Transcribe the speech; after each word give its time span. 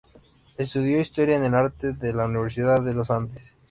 Estudió 0.57 0.99
Historia 0.99 1.39
del 1.39 1.53
Arte 1.53 1.95
en 2.01 2.17
la 2.17 2.25
Universidad 2.25 2.81
de 2.81 2.95
Los 2.95 3.11
Andes. 3.11 3.55